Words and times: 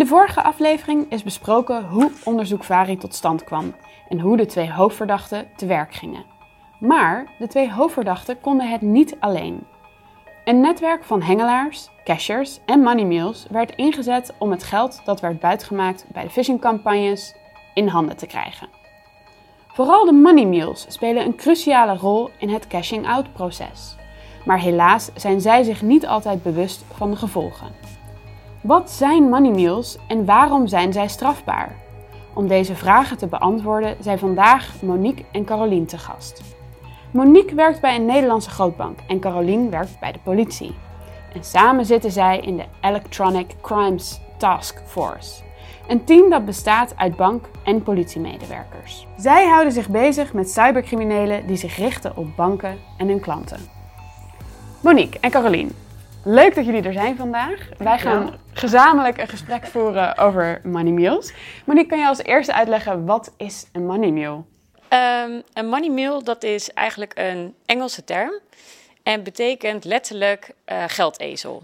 de 0.00 0.06
vorige 0.06 0.42
aflevering 0.42 1.06
is 1.10 1.22
besproken 1.22 1.84
hoe 1.84 2.12
onderzoek 2.24 2.64
Vari 2.64 2.96
tot 2.96 3.14
stand 3.14 3.44
kwam 3.44 3.74
en 4.08 4.20
hoe 4.20 4.36
de 4.36 4.46
twee 4.46 4.72
hoofdverdachten 4.72 5.48
te 5.56 5.66
werk 5.66 5.94
gingen. 5.94 6.24
Maar 6.78 7.26
de 7.38 7.46
twee 7.46 7.72
hoofdverdachten 7.72 8.40
konden 8.40 8.68
het 8.68 8.80
niet 8.80 9.16
alleen. 9.18 9.66
Een 10.44 10.60
netwerk 10.60 11.04
van 11.04 11.22
hengelaars, 11.22 11.90
cashers 12.04 12.60
en 12.66 12.80
money 12.80 13.04
mules 13.04 13.46
werd 13.50 13.74
ingezet 13.74 14.34
om 14.38 14.50
het 14.50 14.62
geld 14.62 15.00
dat 15.04 15.20
werd 15.20 15.40
buitgemaakt 15.40 16.04
bij 16.12 16.22
de 16.22 16.30
phishingcampagnes 16.30 17.34
in 17.74 17.88
handen 17.88 18.16
te 18.16 18.26
krijgen. 18.26 18.68
Vooral 19.68 20.04
de 20.04 20.12
money 20.12 20.44
mules 20.44 20.86
spelen 20.88 21.24
een 21.24 21.36
cruciale 21.36 21.96
rol 21.96 22.30
in 22.38 22.48
het 22.48 22.66
cashing-out 22.66 23.32
proces. 23.32 23.96
Maar 24.44 24.58
helaas 24.58 25.10
zijn 25.14 25.40
zij 25.40 25.62
zich 25.62 25.82
niet 25.82 26.06
altijd 26.06 26.42
bewust 26.42 26.84
van 26.94 27.10
de 27.10 27.16
gevolgen. 27.16 27.98
Wat 28.60 28.90
zijn 28.90 29.28
money 29.28 29.50
mules 29.50 29.98
en 30.08 30.24
waarom 30.24 30.66
zijn 30.66 30.92
zij 30.92 31.08
strafbaar? 31.08 31.76
Om 32.34 32.48
deze 32.48 32.74
vragen 32.74 33.18
te 33.18 33.26
beantwoorden 33.26 33.96
zijn 34.00 34.18
vandaag 34.18 34.82
Monique 34.82 35.24
en 35.32 35.44
Caroline 35.44 35.84
te 35.84 35.98
gast. 35.98 36.42
Monique 37.10 37.54
werkt 37.54 37.80
bij 37.80 37.96
een 37.96 38.04
Nederlandse 38.04 38.50
grootbank 38.50 38.98
en 39.08 39.20
Caroline 39.20 39.68
werkt 39.68 40.00
bij 40.00 40.12
de 40.12 40.18
politie. 40.18 40.74
En 41.34 41.44
samen 41.44 41.86
zitten 41.86 42.10
zij 42.10 42.38
in 42.38 42.56
de 42.56 42.64
Electronic 42.80 43.54
Crimes 43.60 44.20
Task 44.36 44.82
Force. 44.86 45.42
Een 45.88 46.04
team 46.04 46.30
dat 46.30 46.44
bestaat 46.44 46.96
uit 46.96 47.16
bank- 47.16 47.48
en 47.64 47.82
politiemedewerkers. 47.82 49.06
Zij 49.16 49.46
houden 49.46 49.72
zich 49.72 49.88
bezig 49.88 50.32
met 50.32 50.50
cybercriminelen 50.50 51.46
die 51.46 51.56
zich 51.56 51.76
richten 51.76 52.16
op 52.16 52.36
banken 52.36 52.78
en 52.98 53.08
hun 53.08 53.20
klanten. 53.20 53.58
Monique 54.80 55.20
en 55.20 55.30
Caroline, 55.30 55.70
leuk 56.24 56.54
dat 56.54 56.64
jullie 56.64 56.82
er 56.82 56.92
zijn 56.92 57.16
vandaag. 57.16 57.68
Wij 57.78 57.98
gaan 57.98 58.38
gezamenlijk 58.52 59.18
een 59.18 59.28
gesprek 59.28 59.66
voeren 59.66 60.18
over 60.18 60.60
money 60.64 60.92
mules. 60.92 61.32
Monique, 61.66 61.88
kan 61.88 61.98
je 61.98 62.06
als 62.06 62.22
eerste 62.22 62.54
uitleggen 62.54 63.06
wat 63.06 63.32
is 63.36 63.66
een 63.72 63.86
money 63.86 64.10
mule? 64.10 64.42
Um, 64.92 65.42
een 65.52 65.68
money 65.68 65.90
mule 65.90 66.22
dat 66.22 66.42
is 66.42 66.72
eigenlijk 66.72 67.12
een 67.14 67.54
Engelse 67.66 68.04
term 68.04 68.32
en 69.02 69.22
betekent 69.22 69.84
letterlijk 69.84 70.54
uh, 70.66 70.84
geldezel. 70.86 71.62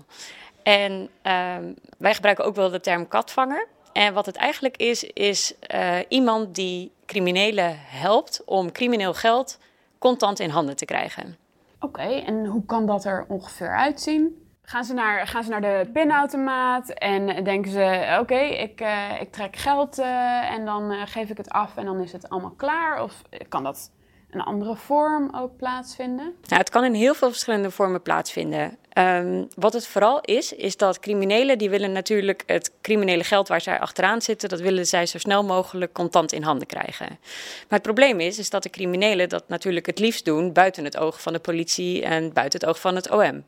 En 0.62 0.92
um, 0.92 1.74
wij 1.98 2.14
gebruiken 2.14 2.44
ook 2.44 2.54
wel 2.54 2.70
de 2.70 2.80
term 2.80 3.08
katvanger. 3.08 3.66
En 3.92 4.14
wat 4.14 4.26
het 4.26 4.36
eigenlijk 4.36 4.76
is, 4.76 5.04
is 5.04 5.54
uh, 5.74 5.98
iemand 6.08 6.54
die 6.54 6.92
criminelen 7.06 7.76
helpt 7.78 8.42
om 8.44 8.72
crimineel 8.72 9.14
geld 9.14 9.58
contant 9.98 10.40
in 10.40 10.50
handen 10.50 10.76
te 10.76 10.84
krijgen. 10.84 11.36
Oké, 11.80 12.02
en 12.02 12.46
hoe 12.46 12.64
kan 12.64 12.86
dat 12.86 13.04
er 13.04 13.24
ongeveer 13.28 13.76
uitzien? 13.76 14.45
Gaan 14.68 14.84
ze 14.84 14.94
naar, 14.94 15.26
gaan 15.26 15.44
ze 15.44 15.50
naar 15.50 15.60
de 15.60 15.88
pinautomaat 15.92 16.88
en 16.88 17.44
denken 17.44 17.70
ze: 17.70 18.16
oké, 18.20 18.38
ik, 18.38 18.80
uh, 18.80 19.20
ik 19.20 19.32
trek 19.32 19.56
geld 19.56 19.98
uh, 19.98 20.50
en 20.50 20.64
dan 20.64 20.92
uh, 20.92 21.02
geef 21.04 21.30
ik 21.30 21.36
het 21.36 21.48
af 21.48 21.76
en 21.76 21.84
dan 21.84 22.00
is 22.00 22.12
het 22.12 22.28
allemaal 22.28 22.54
klaar? 22.56 23.02
Of 23.02 23.22
kan 23.48 23.64
dat 23.64 23.90
een 24.30 24.40
andere 24.40 24.76
vorm 24.76 25.30
ook 25.34 25.56
plaatsvinden? 25.56 26.34
Nou, 26.42 26.60
het 26.60 26.70
kan 26.70 26.84
in 26.84 26.94
heel 26.94 27.14
veel 27.14 27.28
verschillende 27.28 27.70
vormen 27.70 28.02
plaatsvinden. 28.02 28.78
Um, 28.98 29.48
wat 29.54 29.72
het 29.72 29.86
vooral 29.86 30.20
is, 30.20 30.52
is 30.52 30.76
dat 30.76 31.00
criminelen 31.00 31.58
die 31.58 31.70
willen 31.70 31.92
natuurlijk 31.92 32.42
het 32.46 32.72
criminele 32.80 33.24
geld 33.24 33.48
waar 33.48 33.60
zij 33.60 33.80
achteraan 33.80 34.22
zitten, 34.22 34.48
dat 34.48 34.60
willen 34.60 34.86
zij 34.86 35.06
zo 35.06 35.18
snel 35.18 35.44
mogelijk 35.44 35.92
contant 35.92 36.32
in 36.32 36.42
handen 36.42 36.66
krijgen. 36.66 37.06
Maar 37.08 37.66
het 37.68 37.82
probleem 37.82 38.20
is, 38.20 38.38
is 38.38 38.50
dat 38.50 38.62
de 38.62 38.70
criminelen 38.70 39.28
dat 39.28 39.48
natuurlijk 39.48 39.86
het 39.86 39.98
liefst 39.98 40.24
doen 40.24 40.52
buiten 40.52 40.84
het 40.84 40.96
oog 40.96 41.22
van 41.22 41.32
de 41.32 41.38
politie 41.38 42.02
en 42.02 42.32
buiten 42.32 42.60
het 42.60 42.68
oog 42.68 42.80
van 42.80 42.94
het 42.94 43.10
OM. 43.10 43.44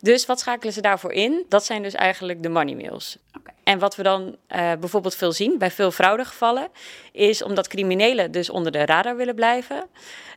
Dus 0.00 0.26
wat 0.26 0.40
schakelen 0.40 0.72
ze 0.72 0.80
daarvoor 0.80 1.12
in? 1.12 1.44
Dat 1.48 1.64
zijn 1.64 1.82
dus 1.82 1.94
eigenlijk 1.94 2.42
de 2.42 2.48
money 2.48 2.74
mails. 2.74 3.18
Okay. 3.38 3.54
En 3.64 3.78
wat 3.78 3.96
we 3.96 4.02
dan 4.02 4.36
uh, 4.48 4.72
bijvoorbeeld 4.80 5.14
veel 5.14 5.32
zien 5.32 5.58
bij 5.58 5.70
veel 5.70 5.90
fraudegevallen, 5.90 6.68
is 7.12 7.42
omdat 7.42 7.68
criminelen 7.68 8.30
dus 8.30 8.50
onder 8.50 8.72
de 8.72 8.84
radar 8.84 9.16
willen 9.16 9.34
blijven, 9.34 9.86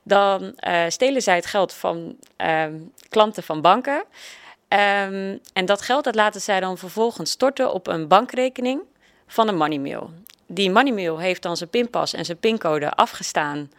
dan 0.03 0.53
uh, 0.67 0.83
stelen 0.87 1.21
zij 1.21 1.35
het 1.35 1.45
geld 1.45 1.73
van 1.73 2.15
uh, 2.37 2.65
klanten 3.09 3.43
van 3.43 3.61
banken. 3.61 3.97
Um, 3.97 5.39
en 5.53 5.65
dat 5.65 5.81
geld 5.81 6.03
dat 6.03 6.15
laten 6.15 6.41
zij 6.41 6.59
dan 6.59 6.77
vervolgens 6.77 7.31
storten 7.31 7.73
op 7.73 7.87
een 7.87 8.07
bankrekening 8.07 8.81
van 9.27 9.47
een 9.47 9.57
money 9.57 9.79
mail. 9.79 10.09
Die 10.47 10.71
money 10.71 10.93
mail 10.93 11.19
heeft 11.19 11.41
dan 11.41 11.57
zijn 11.57 11.69
pinpas 11.69 12.13
en 12.13 12.25
zijn 12.25 12.37
pincode 12.37 12.91
afgestaan 12.91 13.71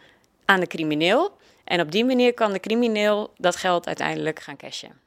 aan 0.45 0.59
de 0.59 0.67
crimineel. 0.67 1.37
En 1.63 1.81
op 1.81 1.91
die 1.91 2.05
manier 2.05 2.33
kan 2.33 2.51
de 2.51 2.59
crimineel 2.59 3.33
dat 3.37 3.55
geld 3.55 3.87
uiteindelijk 3.87 4.39
gaan 4.39 4.57
cashen. 4.57 5.02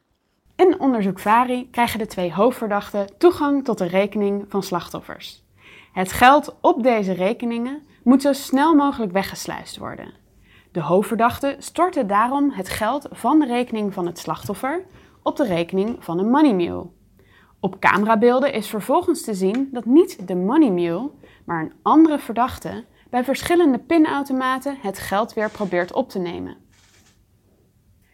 In 0.57 0.79
onderzoek 0.79 1.19
VARI 1.19 1.69
krijgen 1.69 1.99
de 1.99 2.05
twee 2.05 2.33
hoofdverdachten 2.33 3.17
toegang 3.17 3.63
tot 3.63 3.77
de 3.77 3.85
rekening 3.85 4.45
van 4.49 4.63
slachtoffers. 4.63 5.43
Het 5.91 6.11
geld 6.11 6.55
op 6.61 6.83
deze 6.83 7.13
rekeningen 7.13 7.81
moet 8.03 8.21
zo 8.21 8.33
snel 8.33 8.75
mogelijk 8.75 9.11
weggesluist 9.11 9.77
worden. 9.77 10.13
De 10.71 10.81
hoofdverdachten 10.81 11.63
storten 11.63 12.07
daarom 12.07 12.51
het 12.51 12.69
geld 12.69 13.07
van 13.11 13.39
de 13.39 13.45
rekening 13.45 13.93
van 13.93 14.05
het 14.05 14.19
slachtoffer 14.19 14.85
op 15.23 15.35
de 15.35 15.45
rekening 15.45 16.03
van 16.03 16.19
een 16.19 16.29
money 16.29 16.53
mule. 16.53 16.87
Op 17.59 17.79
camerabeelden 17.79 18.53
is 18.53 18.67
vervolgens 18.67 19.23
te 19.23 19.33
zien 19.33 19.69
dat 19.71 19.85
niet 19.85 20.27
de 20.27 20.35
money 20.35 20.69
mule, 20.71 21.09
maar 21.45 21.61
een 21.61 21.73
andere 21.81 22.19
verdachte 22.19 22.85
bij 23.09 23.23
verschillende 23.23 23.79
pinautomaten 23.79 24.77
het 24.81 24.99
geld 24.99 25.33
weer 25.33 25.49
probeert 25.49 25.93
op 25.93 26.09
te 26.09 26.19
nemen. 26.19 26.66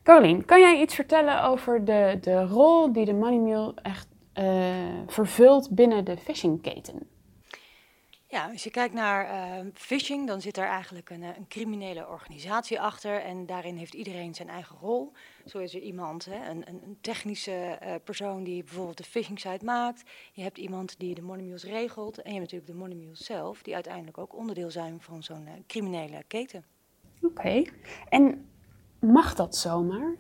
Caroline, 0.04 0.44
kan 0.44 0.60
jij 0.60 0.82
iets 0.82 0.96
vertellen 0.96 1.44
over 1.44 1.86
de, 1.86 2.18
de 2.22 2.46
rol 2.46 2.94
die 2.94 3.06
de 3.06 3.14
Money 3.14 3.40
Mule 3.40 3.74
echt 3.82 4.08
uh, 4.40 4.76
vervult 5.08 5.70
binnen 5.70 6.06
de 6.06 6.18
phishingketen? 6.18 7.08
Ja, 8.28 8.50
als 8.52 8.64
je 8.64 8.70
kijkt 8.70 8.94
naar 8.94 9.26
uh, 9.26 9.70
phishing, 9.74 10.28
dan 10.28 10.42
zit 10.42 10.58
er 10.58 10.66
eigenlijk 10.66 11.10
een, 11.10 11.22
een, 11.22 11.48
criminele 11.48 12.08
organisatie 12.08 12.82
achter 12.82 13.22
en 13.22 13.46
daarin 13.46 13.76
heeft 13.76 13.94
iedereen 13.94 14.34
zijn 14.34 14.50
eigen 14.50 14.78
rol. 14.78 15.12
Zo 15.46 15.58
is 15.58 15.76
er 15.76 15.82
iemand, 15.82 16.26
hè, 16.26 16.50
een, 16.50 16.68
een, 16.68 16.98
technische 17.02 17.80
uh, 17.84 17.94
persoon 18.04 18.44
die 18.44 18.64
bijvoorbeeld 18.64 18.98
de 18.98 19.04
phishing 19.04 19.40
site 19.40 19.66
maakt. 19.66 20.04
Je 20.32 20.42
hebt 20.42 20.58
iemand 20.58 21.00
die 21.00 21.16
de 21.16 21.22
money 21.22 21.44
mules 21.44 21.64
regelt 21.64 22.18
en 22.18 22.34
je 22.34 22.40
hebt 22.40 22.52
natuurlijk 22.52 22.72
de 22.72 22.86
money 22.86 22.96
mules 22.96 23.26
zelf, 23.26 23.62
die 23.62 23.74
uiteindelijk 23.74 24.18
ook 24.18 24.36
onderdeel 24.36 24.72
zijn 24.72 25.02
van 25.02 25.24
zo'n 25.24 25.46
uh, 25.46 25.52
criminele 25.68 26.24
keten. 26.28 26.66
Oké, 27.22 27.26
okay. 27.26 27.70
en 28.10 28.46
Mag 29.04 29.36
dat 29.36 29.56
zomaar? 29.56 30.16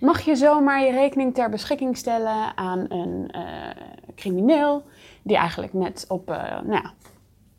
Mag 0.00 0.20
je 0.20 0.36
zomaar 0.36 0.84
je 0.84 0.90
rekening 0.90 1.34
ter 1.34 1.50
beschikking 1.50 1.96
stellen 1.96 2.56
aan 2.56 2.90
een 2.90 3.36
uh, 3.36 3.70
crimineel 4.14 4.84
die 5.22 5.36
eigenlijk 5.36 5.72
net 5.72 6.04
op 6.08 6.30
uh, 6.30 6.36
nou 6.36 6.72
ja, 6.72 6.94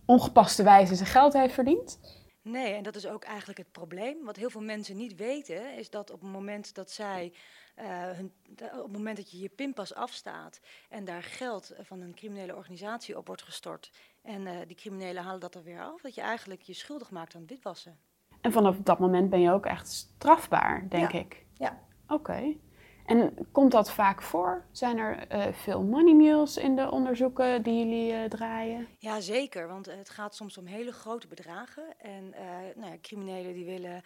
ongepaste 0.06 0.64
wijze 0.64 0.96
zijn 0.96 1.10
geld 1.10 1.34
heeft 1.34 1.54
verdiend? 1.54 2.00
Nee, 2.42 2.74
en 2.74 2.84
dat 2.84 2.96
is 2.96 3.08
ook 3.08 3.24
eigenlijk 3.24 3.58
het 3.58 3.72
probleem. 3.72 4.26
Wat 4.26 4.36
heel 4.36 4.50
veel 4.50 4.62
mensen 4.62 4.98
niet 4.98 5.16
weten, 5.16 5.78
is 5.78 5.90
dat 5.90 6.12
op 6.12 6.22
het 6.22 6.32
moment 6.32 6.76
dat 6.76 6.92
zij, 6.92 7.34
uh, 7.78 7.86
hun, 8.12 8.34
op 8.60 8.84
het 8.84 8.92
moment 8.92 9.18
dat 9.18 9.32
je 9.32 9.40
je 9.40 9.50
pinpas 9.50 9.94
afstaat 9.94 10.60
en 10.90 11.06
daar 11.06 11.24
geld 11.24 11.74
van 11.80 12.02
een 12.02 12.16
criminele 12.16 12.56
organisatie 12.56 13.18
op 13.18 13.28
wordt 13.28 13.44
gestort 13.44 13.92
en 14.22 14.68
die 14.68 14.76
criminelen 14.76 15.24
halen 15.24 15.40
dat 15.40 15.56
er 15.56 15.64
weer 15.64 15.82
af, 15.82 16.02
dat 16.02 16.16
je 16.16 16.22
eigenlijk 16.22 16.62
je 16.62 16.74
schuldig 16.74 17.12
maakt 17.12 17.36
aan 17.36 17.48
witwassen. 17.48 18.07
En 18.48 18.54
vanaf 18.54 18.78
dat 18.78 19.00
moment 19.00 19.30
ben 19.30 19.42
je 19.42 19.52
ook 19.52 19.66
echt 19.66 19.88
strafbaar, 19.88 20.86
denk 20.90 21.12
ja. 21.12 21.20
ik. 21.20 21.46
Ja. 21.54 21.80
Oké. 22.08 22.14
Okay. 22.14 22.58
En 23.06 23.34
komt 23.52 23.72
dat 23.72 23.92
vaak 23.92 24.22
voor? 24.22 24.66
Zijn 24.72 24.98
er 24.98 25.36
uh, 25.36 25.54
veel 25.54 25.84
money 25.84 26.14
mules 26.14 26.58
in 26.58 26.76
de 26.76 26.92
onderzoeken 26.92 27.64
die 27.64 27.78
jullie 27.78 28.14
uh, 28.14 28.24
draaien? 28.24 28.88
Ja, 29.00 29.20
zeker. 29.20 29.68
Want 29.68 29.86
het 29.86 30.10
gaat 30.10 30.36
soms 30.36 30.58
om 30.58 30.66
hele 30.66 30.92
grote 30.92 31.28
bedragen. 31.28 32.00
En 32.00 32.24
uh, 32.24 32.40
nou 32.76 32.92
ja, 32.92 32.98
criminelen 33.02 33.54
die 33.54 33.66
willen 33.66 34.02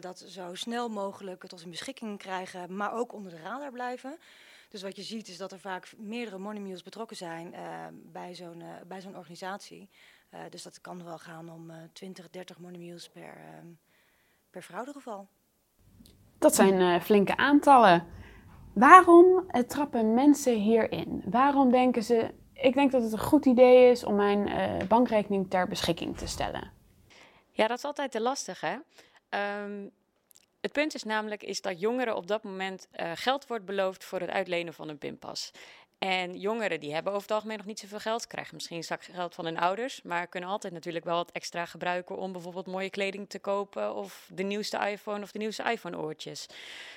dat 0.00 0.18
zo 0.18 0.54
snel 0.54 0.88
mogelijk 0.88 1.46
tot 1.46 1.60
hun 1.60 1.70
beschikking 1.70 2.18
krijgen, 2.18 2.76
maar 2.76 2.92
ook 2.94 3.12
onder 3.12 3.30
de 3.30 3.40
radar 3.42 3.72
blijven. 3.72 4.16
Dus 4.68 4.82
wat 4.82 4.96
je 4.96 5.02
ziet 5.02 5.28
is 5.28 5.36
dat 5.36 5.52
er 5.52 5.58
vaak 5.58 5.92
meerdere 5.96 6.38
money 6.38 6.60
mules 6.60 6.82
betrokken 6.82 7.16
zijn 7.16 7.54
bij 7.92 8.34
zo'n 8.34 8.62
bij 8.86 9.00
zo'n 9.00 9.16
organisatie. 9.16 9.88
Uh, 10.34 10.40
dus 10.50 10.62
dat 10.62 10.80
kan 10.80 11.04
wel 11.04 11.18
gaan 11.18 11.50
om 11.50 11.70
uh, 11.70 11.76
20, 11.92 12.30
30 12.30 12.58
monomules 12.58 13.08
per, 13.08 13.36
uh, 13.36 13.70
per 14.50 14.62
fraudegeval. 14.62 15.28
Dat 16.38 16.54
zijn 16.54 16.80
uh, 16.80 17.00
flinke 17.00 17.36
aantallen. 17.36 18.06
Waarom 18.72 19.50
trappen 19.66 20.14
mensen 20.14 20.54
hierin? 20.54 21.22
Waarom 21.24 21.70
denken 21.70 22.02
ze, 22.02 22.34
ik 22.52 22.74
denk 22.74 22.92
dat 22.92 23.02
het 23.02 23.12
een 23.12 23.18
goed 23.18 23.46
idee 23.46 23.90
is 23.90 24.04
om 24.04 24.14
mijn 24.14 24.48
uh, 24.48 24.88
bankrekening 24.88 25.50
ter 25.50 25.68
beschikking 25.68 26.16
te 26.16 26.26
stellen? 26.26 26.70
Ja, 27.50 27.66
dat 27.66 27.78
is 27.78 27.84
altijd 27.84 28.10
te 28.10 28.20
lastig, 28.20 28.60
hè? 28.60 28.76
Um, 29.62 29.90
het 30.60 30.72
punt 30.72 30.94
is 30.94 31.02
namelijk 31.02 31.42
is 31.42 31.60
dat 31.60 31.80
jongeren 31.80 32.16
op 32.16 32.26
dat 32.26 32.42
moment 32.42 32.88
uh, 32.92 33.10
geld 33.14 33.46
wordt 33.46 33.64
beloofd 33.64 34.04
voor 34.04 34.20
het 34.20 34.30
uitlenen 34.30 34.74
van 34.74 34.88
een 34.88 34.98
pinpas. 34.98 35.52
En 36.02 36.38
jongeren 36.38 36.80
die 36.80 36.92
hebben 36.92 37.12
over 37.12 37.24
het 37.24 37.36
algemeen 37.36 37.56
nog 37.56 37.66
niet 37.66 37.78
zoveel 37.78 37.98
geld, 37.98 38.26
krijgen 38.26 38.54
misschien 38.54 38.76
een 38.76 38.84
zak 38.84 39.02
geld 39.02 39.34
van 39.34 39.44
hun 39.44 39.58
ouders, 39.58 40.02
maar 40.02 40.26
kunnen 40.26 40.50
altijd 40.50 40.72
natuurlijk 40.72 41.04
wel 41.04 41.16
wat 41.16 41.30
extra 41.30 41.66
gebruiken 41.66 42.16
om 42.16 42.32
bijvoorbeeld 42.32 42.66
mooie 42.66 42.90
kleding 42.90 43.28
te 43.28 43.38
kopen 43.38 43.94
of 43.94 44.28
de 44.32 44.42
nieuwste 44.42 44.78
iPhone 44.90 45.22
of 45.22 45.32
de 45.32 45.38
nieuwste 45.38 45.62
iPhone-oortjes. 45.62 46.46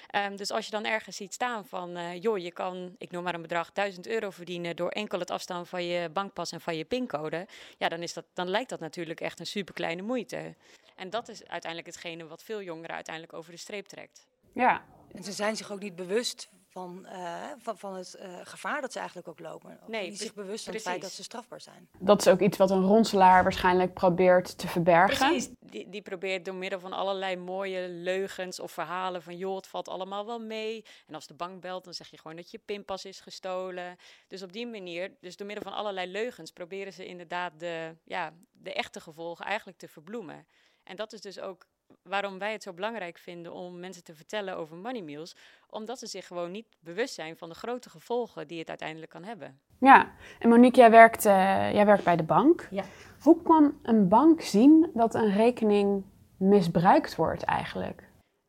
Ehm, 0.08 0.36
dus 0.36 0.52
als 0.52 0.66
je 0.66 0.72
dan 0.72 0.86
ergens 0.86 1.16
ziet 1.16 1.34
staan 1.34 1.66
van, 1.66 1.98
uh, 1.98 2.22
joh, 2.22 2.38
je 2.38 2.52
kan, 2.52 2.96
ik 2.98 3.12
noem 3.12 3.24
maar 3.24 3.34
een 3.34 3.42
bedrag, 3.42 3.72
1000 3.72 4.08
euro 4.08 4.30
verdienen 4.30 4.76
door 4.76 4.90
enkel 4.90 5.20
het 5.20 5.32
afstaan 5.32 5.68
van 5.68 5.86
je 5.86 6.10
bankpas 6.10 6.52
en 6.52 6.62
van 6.62 6.78
je 6.78 6.86
pincode, 6.86 7.48
ja, 7.78 7.90
dan, 7.90 8.02
is 8.02 8.14
dat, 8.14 8.26
dan 8.34 8.50
lijkt 8.50 8.70
dat 8.70 8.80
natuurlijk 8.80 9.22
echt 9.22 9.40
een 9.40 9.48
super 9.48 9.74
kleine 9.74 10.02
moeite. 10.02 10.56
En 10.96 11.10
dat 11.10 11.28
is 11.28 11.48
uiteindelijk 11.48 11.96
hetgene 11.96 12.28
wat 12.28 12.44
veel 12.44 12.62
jongeren 12.62 12.96
uiteindelijk 12.96 13.34
over 13.34 13.52
de 13.52 13.58
streep 13.58 13.88
trekt. 13.88 14.28
Ja. 14.54 14.86
En 15.12 15.24
ze 15.24 15.32
zijn 15.32 15.56
zich 15.56 15.72
ook 15.72 15.80
niet 15.80 15.96
bewust 15.96 16.50
van, 16.76 17.06
uh, 17.12 17.44
van, 17.58 17.78
van 17.78 17.96
het 17.96 18.18
uh, 18.20 18.38
gevaar 18.44 18.82
dat 18.82 18.92
ze 18.92 18.98
eigenlijk 18.98 19.28
ook 19.28 19.40
lopen. 19.40 19.80
Nee, 19.88 20.10
niet 20.10 20.20
zich 20.20 20.34
bewust 20.34 20.66
van 20.66 20.74
het 20.74 20.82
feit 20.82 21.02
dat 21.02 21.12
ze 21.12 21.24
strafbaar 21.24 21.62
zijn. 21.62 21.90
Dat 22.00 22.20
is 22.20 22.28
ook 22.28 22.40
iets 22.40 22.58
wat 22.58 22.72
een 22.72 22.82
ronselaar 22.82 23.44
waarschijnlijk 23.44 23.94
probeert 23.94 24.58
te 24.58 24.68
verbergen. 24.68 25.28
Precies, 25.28 25.50
die, 25.60 25.90
die 25.90 26.02
probeert 26.02 26.46
door 26.46 26.56
middel 26.56 26.80
van 26.80 26.94
allerlei 26.94 27.38
mooie 27.38 27.90
leugens 27.90 28.60
of 28.60 28.72
verhalen 28.72 29.22
van... 29.22 29.38
joh, 29.38 29.56
het 29.56 29.68
valt 29.68 29.88
allemaal 29.88 30.26
wel 30.26 30.40
mee. 30.40 30.86
En 31.08 31.16
als 31.16 31.28
de 31.28 31.34
bank 31.34 31.62
belt, 31.62 31.84
dan 31.84 31.94
zeg 31.94 32.08
je 32.08 32.18
gewoon 32.18 32.38
dat 32.38 32.52
je 32.52 32.60
pinpas 32.66 33.06
is 33.06 33.20
gestolen. 33.20 33.98
Dus 34.28 34.44
op 34.44 34.54
die 34.54 34.68
manier, 34.68 35.12
dus 35.22 35.38
door 35.38 35.48
middel 35.48 35.64
van 35.64 35.78
allerlei 35.78 36.12
leugens... 36.12 36.52
proberen 36.52 36.94
ze 36.94 37.06
inderdaad 37.06 37.60
de, 37.60 37.96
ja, 38.04 38.34
de 38.52 38.74
echte 38.74 39.00
gevolgen 39.00 39.46
eigenlijk 39.46 39.78
te 39.78 39.88
verbloemen. 39.88 40.48
En 40.84 40.96
dat 40.96 41.14
is 41.14 41.22
dus 41.22 41.40
ook 41.40 41.66
waarom 42.04 42.40
wij 42.40 42.52
het 42.52 42.64
zo 42.64 42.74
belangrijk 42.74 43.18
vinden 43.18 43.54
om 43.54 43.80
mensen 43.80 44.04
te 44.04 44.16
vertellen 44.16 44.58
over 44.58 44.78
money 44.78 45.02
meals. 45.02 45.36
Omdat 45.70 46.00
ze 46.00 46.08
zich 46.08 46.28
gewoon 46.28 46.52
niet 46.52 46.78
bewust 46.80 47.14
zijn 47.14 47.38
van 47.38 47.50
de 47.50 47.56
grote 47.56 47.90
gevolgen 47.90 48.48
die 48.48 48.60
het 48.60 48.70
uiteindelijk 48.70 49.12
kan 49.12 49.24
hebben. 49.24 49.60
Ja, 49.80 50.14
en 50.40 50.50
Monique, 50.50 50.82
jij 50.82 50.92
werkt, 50.92 51.26
uh, 51.26 51.74
jij 51.74 51.86
werkt 51.86 52.04
bij 52.04 52.16
de 52.16 52.24
bank. 52.24 52.68
Ja. 52.72 52.84
Hoe 53.22 53.42
kan 53.42 53.80
een 53.84 54.08
bank 54.08 54.42
zien 54.42 54.92
dat 54.94 55.16
een 55.16 55.32
rekening 55.32 56.04
misbruikt 56.38 57.16
wordt 57.16 57.44
eigenlijk? 57.44 58.04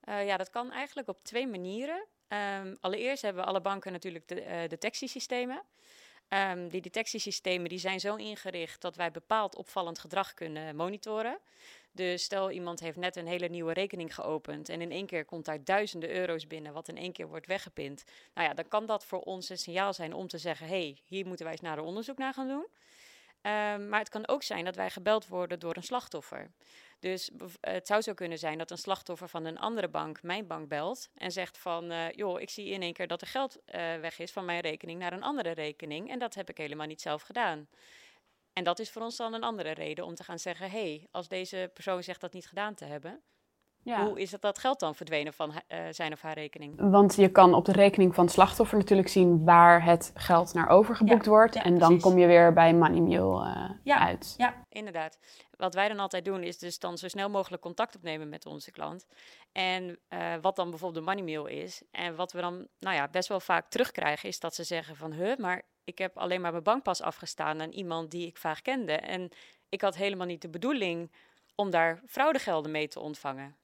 Uh, 0.08 0.26
ja, 0.26 0.36
dat 0.36 0.50
kan 0.50 0.72
eigenlijk 0.72 1.08
op 1.08 1.24
twee 1.24 1.46
manieren. 1.46 2.06
Um, 2.28 2.76
allereerst 2.80 3.22
hebben 3.22 3.46
alle 3.46 3.60
banken 3.60 3.92
natuurlijk 3.92 4.28
de, 4.28 4.44
uh, 4.44 4.68
detectiesystemen. 4.68 5.62
Um, 6.28 6.68
die 6.68 6.80
detectiesystemen 6.80 7.68
die 7.68 7.78
zijn 7.78 8.00
zo 8.00 8.14
ingericht 8.14 8.80
dat 8.80 8.96
wij 8.96 9.10
bepaald 9.10 9.56
opvallend 9.56 9.98
gedrag 9.98 10.34
kunnen 10.34 10.76
monitoren. 10.76 11.38
Dus 11.96 12.22
stel 12.22 12.50
iemand 12.50 12.80
heeft 12.80 12.96
net 12.96 13.16
een 13.16 13.26
hele 13.26 13.48
nieuwe 13.48 13.72
rekening 13.72 14.14
geopend 14.14 14.68
en 14.68 14.80
in 14.80 14.90
één 14.90 15.06
keer 15.06 15.24
komt 15.24 15.44
daar 15.44 15.64
duizenden 15.64 16.10
euro's 16.10 16.46
binnen, 16.46 16.72
wat 16.72 16.88
in 16.88 16.96
één 16.96 17.12
keer 17.12 17.28
wordt 17.28 17.46
weggepind. 17.46 18.04
Nou 18.34 18.48
ja, 18.48 18.54
dan 18.54 18.68
kan 18.68 18.86
dat 18.86 19.04
voor 19.04 19.20
ons 19.20 19.48
een 19.48 19.58
signaal 19.58 19.92
zijn 19.92 20.12
om 20.12 20.28
te 20.28 20.38
zeggen: 20.38 20.66
hé, 20.66 20.80
hey, 20.80 20.98
hier 21.04 21.26
moeten 21.26 21.44
wij 21.44 21.54
eens 21.54 21.62
naar 21.62 21.78
een 21.78 21.84
onderzoek 21.84 22.18
naar 22.18 22.34
gaan 22.34 22.48
doen. 22.48 22.66
Um, 23.42 23.88
maar 23.88 23.98
het 23.98 24.08
kan 24.08 24.28
ook 24.28 24.42
zijn 24.42 24.64
dat 24.64 24.76
wij 24.76 24.90
gebeld 24.90 25.26
worden 25.26 25.60
door 25.60 25.76
een 25.76 25.82
slachtoffer. 25.82 26.50
Dus 27.00 27.30
het 27.60 27.86
zou 27.86 28.00
zo 28.00 28.14
kunnen 28.14 28.38
zijn 28.38 28.58
dat 28.58 28.70
een 28.70 28.78
slachtoffer 28.78 29.28
van 29.28 29.44
een 29.44 29.58
andere 29.58 29.88
bank 29.88 30.22
mijn 30.22 30.46
bank 30.46 30.68
belt 30.68 31.08
en 31.14 31.32
zegt 31.32 31.58
van, 31.58 31.92
uh, 31.92 32.10
joh, 32.10 32.40
ik 32.40 32.50
zie 32.50 32.68
in 32.68 32.82
één 32.82 32.92
keer 32.92 33.06
dat 33.06 33.20
er 33.20 33.26
geld 33.26 33.56
uh, 33.56 33.72
weg 34.00 34.18
is 34.18 34.32
van 34.32 34.44
mijn 34.44 34.60
rekening 34.60 34.98
naar 34.98 35.12
een 35.12 35.22
andere 35.22 35.50
rekening 35.50 36.10
en 36.10 36.18
dat 36.18 36.34
heb 36.34 36.50
ik 36.50 36.56
helemaal 36.56 36.86
niet 36.86 37.00
zelf 37.00 37.22
gedaan. 37.22 37.68
En 38.58 38.64
dat 38.64 38.78
is 38.78 38.90
voor 38.90 39.02
ons 39.02 39.16
dan 39.16 39.34
een 39.34 39.42
andere 39.42 39.70
reden 39.70 40.04
om 40.04 40.14
te 40.14 40.24
gaan 40.24 40.38
zeggen: 40.38 40.70
hé, 40.70 40.78
hey, 40.80 41.08
als 41.10 41.28
deze 41.28 41.70
persoon 41.74 42.02
zegt 42.02 42.20
dat 42.20 42.32
niet 42.32 42.46
gedaan 42.46 42.74
te 42.74 42.84
hebben, 42.84 43.22
ja. 43.86 44.06
Hoe 44.06 44.20
is 44.20 44.32
het 44.32 44.40
dat 44.40 44.58
geld 44.58 44.80
dan 44.80 44.94
verdwenen 44.94 45.32
van 45.32 45.50
uh, 45.50 45.78
zijn 45.90 46.12
of 46.12 46.20
haar 46.22 46.34
rekening? 46.34 46.90
Want 46.90 47.14
je 47.14 47.28
kan 47.28 47.54
op 47.54 47.64
de 47.64 47.72
rekening 47.72 48.14
van 48.14 48.24
het 48.24 48.32
slachtoffer 48.32 48.78
natuurlijk 48.78 49.08
zien 49.08 49.44
waar 49.44 49.84
het 49.84 50.10
geld 50.14 50.54
naar 50.54 50.68
overgeboekt 50.68 51.26
wordt. 51.26 51.54
Ja, 51.54 51.62
en 51.62 51.78
dan 51.78 52.00
kom 52.00 52.18
je 52.18 52.26
weer 52.26 52.52
bij 52.52 52.74
Money 52.74 53.18
uh, 53.18 53.70
ja, 53.82 53.98
uit. 53.98 54.34
Ja, 54.36 54.54
inderdaad. 54.68 55.18
Wat 55.56 55.74
wij 55.74 55.88
dan 55.88 55.98
altijd 55.98 56.24
doen 56.24 56.42
is 56.42 56.58
dus 56.58 56.78
dan 56.78 56.98
zo 56.98 57.08
snel 57.08 57.28
mogelijk 57.28 57.62
contact 57.62 57.96
opnemen 57.96 58.28
met 58.28 58.46
onze 58.46 58.70
klant. 58.70 59.06
En 59.52 59.98
uh, 60.08 60.34
wat 60.40 60.56
dan 60.56 60.70
bijvoorbeeld 60.70 61.04
de 61.04 61.10
Money 61.10 61.24
Meal 61.24 61.46
is. 61.46 61.82
En 61.90 62.14
wat 62.16 62.32
we 62.32 62.40
dan 62.40 62.66
nou 62.78 62.96
ja, 62.96 63.08
best 63.08 63.28
wel 63.28 63.40
vaak 63.40 63.68
terugkrijgen 63.68 64.28
is 64.28 64.40
dat 64.40 64.54
ze 64.54 64.64
zeggen 64.64 64.96
van... 64.96 65.12
Huh, 65.12 65.36
maar 65.36 65.62
ik 65.84 65.98
heb 65.98 66.18
alleen 66.18 66.40
maar 66.40 66.50
mijn 66.52 66.62
bankpas 66.62 67.02
afgestaan 67.02 67.60
aan 67.60 67.70
iemand 67.70 68.10
die 68.10 68.26
ik 68.26 68.36
vaak 68.36 68.62
kende. 68.62 68.92
En 68.92 69.28
ik 69.68 69.80
had 69.80 69.96
helemaal 69.96 70.26
niet 70.26 70.42
de 70.42 70.48
bedoeling 70.48 71.12
om 71.54 71.70
daar 71.70 72.02
fraudegelden 72.06 72.70
mee 72.70 72.88
te 72.88 73.00
ontvangen. 73.00 73.56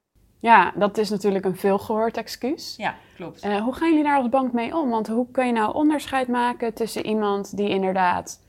Ja, 0.42 0.72
dat 0.76 0.98
is 0.98 1.10
natuurlijk 1.10 1.44
een 1.44 1.56
veelgehoord 1.56 2.16
excuus. 2.16 2.74
Ja, 2.76 2.94
klopt. 3.16 3.44
Uh, 3.44 3.60
hoe 3.60 3.74
gaan 3.74 3.88
jullie 3.88 4.04
daar 4.04 4.16
als 4.16 4.28
bank 4.28 4.52
mee 4.52 4.76
om? 4.76 4.90
Want 4.90 5.06
hoe 5.06 5.30
kun 5.30 5.46
je 5.46 5.52
nou 5.52 5.74
onderscheid 5.74 6.28
maken 6.28 6.74
tussen 6.74 7.06
iemand 7.06 7.56
die 7.56 7.68
inderdaad 7.68 8.40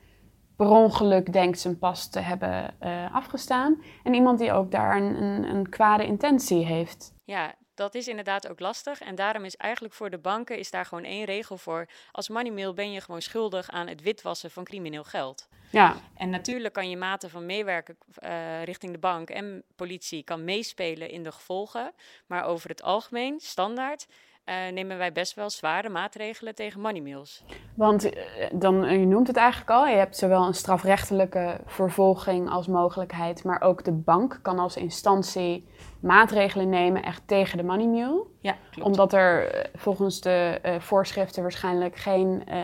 per 0.55 0.67
ongeluk 0.67 1.33
denkt 1.33 1.59
zijn 1.59 1.79
pas 1.79 2.09
te 2.09 2.19
hebben 2.19 2.75
uh, 2.83 3.15
afgestaan 3.15 3.81
en 4.03 4.13
iemand 4.13 4.39
die 4.39 4.51
ook 4.51 4.71
daar 4.71 4.95
een, 4.95 5.23
een, 5.23 5.43
een 5.43 5.69
kwade 5.69 6.05
intentie 6.05 6.65
heeft? 6.65 7.13
Ja, 7.23 7.53
dat 7.75 7.95
is 7.95 8.07
inderdaad 8.07 8.49
ook 8.49 8.59
lastig. 8.59 8.99
En 9.01 9.15
daarom 9.15 9.45
is 9.45 9.55
eigenlijk 9.55 9.93
voor 9.93 10.09
de 10.09 10.19
banken 10.19 10.57
is 10.57 10.71
daar 10.71 10.85
gewoon 10.85 11.03
één 11.03 11.25
regel 11.25 11.57
voor. 11.57 11.87
Als 12.11 12.29
moneymail 12.29 12.73
ben 12.73 12.91
je 12.91 13.01
gewoon 13.01 13.21
schuldig 13.21 13.69
aan 13.69 13.87
het 13.87 14.01
witwassen 14.01 14.51
van 14.51 14.63
crimineel 14.63 15.03
geld. 15.03 15.47
Ja. 15.73 15.95
En 16.15 16.29
natuurlijk 16.29 16.73
kan 16.73 16.89
je 16.89 16.97
mate 16.97 17.29
van 17.29 17.45
meewerken 17.45 17.97
uh, 18.23 18.63
richting 18.63 18.91
de 18.91 18.99
bank 18.99 19.29
en 19.29 19.63
politie 19.75 20.23
kan 20.23 20.43
meespelen 20.43 21.09
in 21.09 21.23
de 21.23 21.31
gevolgen. 21.31 21.93
Maar 22.25 22.45
over 22.45 22.69
het 22.69 22.81
algemeen, 22.81 23.39
standaard, 23.39 24.07
uh, 24.45 24.55
nemen 24.73 24.97
wij 24.97 25.11
best 25.11 25.33
wel 25.33 25.49
zware 25.49 25.89
maatregelen 25.89 26.55
tegen 26.55 26.81
moneymails. 26.81 27.43
Want 27.75 28.05
uh, 28.05 28.11
dan, 28.53 28.99
je 28.99 29.05
noemt 29.05 29.27
het 29.27 29.37
eigenlijk 29.37 29.69
al, 29.69 29.87
je 29.87 29.95
hebt 29.95 30.17
zowel 30.17 30.45
een 30.45 30.53
strafrechtelijke 30.53 31.59
vervolging 31.65 32.49
als 32.49 32.67
mogelijkheid, 32.67 33.43
maar 33.43 33.61
ook 33.61 33.83
de 33.83 33.91
bank 33.91 34.39
kan 34.41 34.59
als 34.59 34.77
instantie 34.77 35.67
maatregelen 35.99 36.69
nemen 36.69 37.03
echt 37.03 37.21
tegen 37.25 37.57
de 37.57 37.63
money 37.63 37.87
mule. 37.87 38.25
Ja, 38.39 38.55
klopt. 38.71 38.87
Omdat 38.87 39.13
er 39.13 39.47
eh, 39.47 39.69
volgens 39.75 40.21
de 40.21 40.59
uh, 40.65 40.79
voorschriften 40.79 41.41
waarschijnlijk 41.41 41.95
geen 41.95 42.43
uh, 42.49 42.63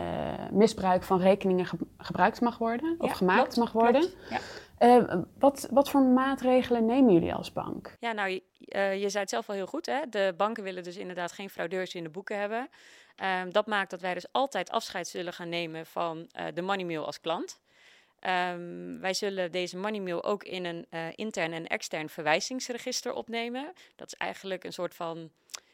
misbruik 0.50 1.02
van 1.02 1.20
rekeningen 1.20 1.66
ge 1.66 1.76
gebruikt 1.98 2.40
mag 2.40 2.58
worden 2.58 2.94
of 2.98 3.08
ja, 3.08 3.14
gemaakt 3.14 3.40
klopt, 3.40 3.56
mag 3.56 3.72
worden. 3.72 4.06
Ja. 4.30 4.38
Uh, 4.80 5.22
wat, 5.38 5.68
wat 5.70 5.90
voor 5.90 6.02
maatregelen 6.02 6.86
nemen 6.86 7.12
jullie 7.12 7.34
als 7.34 7.52
bank? 7.52 7.96
Ja, 8.00 8.12
nou, 8.12 8.30
je, 8.30 8.42
je 8.78 9.08
zei 9.08 9.18
het 9.18 9.28
zelf 9.30 9.48
al 9.48 9.54
heel 9.54 9.66
goed. 9.66 9.86
Hè? 9.86 10.00
De 10.10 10.34
banken 10.36 10.62
willen 10.62 10.82
dus 10.82 10.96
inderdaad 10.96 11.32
geen 11.32 11.50
fraudeurs 11.50 11.94
in 11.94 12.02
de 12.02 12.08
boeken 12.08 12.38
hebben. 12.38 12.68
Um, 13.42 13.52
dat 13.52 13.66
maakt 13.66 13.90
dat 13.90 14.00
wij 14.00 14.14
dus 14.14 14.32
altijd 14.32 14.70
afscheid 14.70 15.08
zullen 15.08 15.32
gaan 15.32 15.48
nemen 15.48 15.86
van 15.86 16.30
de 16.54 16.62
money 16.62 16.84
mule 16.84 17.04
als 17.04 17.20
klant. 17.20 17.60
Um, 18.52 19.00
wij 19.00 19.14
zullen 19.14 19.52
deze 19.52 19.76
money 19.76 20.00
mail 20.00 20.24
ook 20.24 20.44
in 20.44 20.64
een 20.64 20.86
uh, 20.90 21.06
intern 21.14 21.52
en 21.52 21.66
extern 21.66 22.08
verwijzingsregister 22.08 23.12
opnemen. 23.12 23.72
Dat 23.96 24.06
is 24.06 24.14
eigenlijk 24.14 24.64
een 24.64 24.72
soort 24.72 24.94
van, 24.94 25.30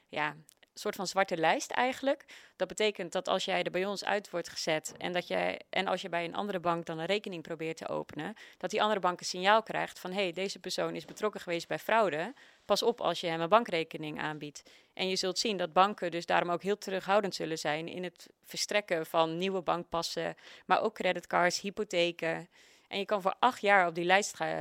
ja, 0.08 0.34
soort 0.78 0.94
van 0.94 1.06
zwarte 1.06 1.37
lijst 1.37 1.70
eigenlijk. 1.70 2.25
Dat 2.56 2.69
betekent 2.69 3.12
dat 3.12 3.28
als 3.28 3.44
jij 3.44 3.62
er 3.62 3.70
bij 3.70 3.87
ons 3.87 4.05
uit 4.05 4.31
wordt 4.31 4.49
gezet 4.49 4.94
en, 4.99 5.12
dat 5.12 5.28
jij, 5.28 5.61
en 5.70 5.87
als 5.87 6.02
je 6.02 6.08
bij 6.08 6.25
een 6.25 6.34
andere 6.34 6.61
bank 6.61 6.87
dan 6.87 6.99
een 6.99 7.06
rekening 7.06 7.43
probeert 7.43 7.76
te 7.76 7.88
openen, 7.88 8.34
dat 8.58 8.70
die 8.70 8.82
andere 8.82 9.00
bank 9.00 9.21
een 9.21 9.26
signaal 9.26 9.62
krijgt 9.62 9.99
van 9.99 10.12
hé, 10.12 10.23
hey, 10.23 10.33
deze 10.33 10.59
persoon 10.59 10.95
is 10.95 11.04
betrokken 11.04 11.40
geweest 11.40 11.68
bij 11.68 11.78
fraude. 11.78 12.35
Pas 12.64 12.83
op 12.83 13.00
als 13.00 13.21
je 13.21 13.26
hem 13.26 13.40
een 13.40 13.49
bankrekening 13.49 14.21
aanbiedt. 14.21 14.62
En 14.95 15.09
je 15.09 15.16
zult 15.16 15.38
zien 15.38 15.56
dat 15.56 15.73
banken 15.73 16.11
dus 16.11 16.26
daarom 16.26 16.50
ook 16.50 16.62
heel 16.62 16.78
terughoudend 16.78 17.35
zullen 17.35 17.59
zijn 17.59 17.88
in 17.88 18.04
het 18.04 18.28
verstrekken 18.45 19.06
van 19.06 19.38
nieuwe 19.38 19.62
bankpassen, 19.62 20.35
maar 20.66 20.83
ook 20.83 20.95
creditcards, 20.95 21.61
hypotheken. 21.61 22.49
En 22.88 22.99
je 22.99 23.04
kan 23.04 23.23
voor 23.23 23.35
acht 23.38 23.61
jaar 23.61 23.87
op 23.87 23.95
die 23.95 24.04
lijst 24.04 24.40
uh, 24.40 24.61